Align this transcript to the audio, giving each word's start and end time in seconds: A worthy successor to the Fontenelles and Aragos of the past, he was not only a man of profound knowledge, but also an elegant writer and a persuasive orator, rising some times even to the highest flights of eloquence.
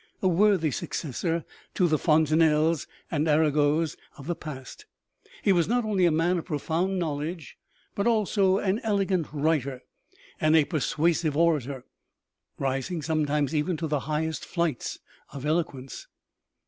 A 0.23 0.27
worthy 0.27 0.71
successor 0.71 1.45
to 1.75 1.87
the 1.87 1.99
Fontenelles 1.99 2.87
and 3.11 3.27
Aragos 3.27 3.97
of 4.17 4.25
the 4.25 4.33
past, 4.33 4.87
he 5.43 5.53
was 5.53 5.67
not 5.67 5.85
only 5.85 6.07
a 6.07 6.11
man 6.11 6.39
of 6.39 6.45
profound 6.45 6.97
knowledge, 6.97 7.55
but 7.93 8.07
also 8.07 8.57
an 8.57 8.79
elegant 8.79 9.27
writer 9.31 9.83
and 10.39 10.55
a 10.55 10.65
persuasive 10.65 11.37
orator, 11.37 11.85
rising 12.57 13.03
some 13.03 13.27
times 13.27 13.53
even 13.53 13.77
to 13.77 13.85
the 13.85 13.99
highest 14.09 14.43
flights 14.43 14.97
of 15.33 15.45
eloquence. 15.45 16.07